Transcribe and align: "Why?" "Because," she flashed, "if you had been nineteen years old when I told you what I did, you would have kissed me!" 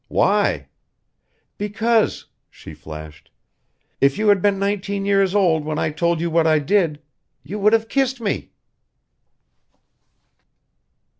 "Why?" 0.07 0.65
"Because," 1.59 2.25
she 2.49 2.73
flashed, 2.73 3.29
"if 3.99 4.17
you 4.17 4.29
had 4.29 4.41
been 4.41 4.57
nineteen 4.57 5.05
years 5.05 5.35
old 5.35 5.63
when 5.63 5.77
I 5.77 5.91
told 5.91 6.19
you 6.19 6.31
what 6.31 6.47
I 6.47 6.57
did, 6.57 7.03
you 7.43 7.59
would 7.59 7.73
have 7.73 7.87
kissed 7.87 8.19
me!" 8.19 8.49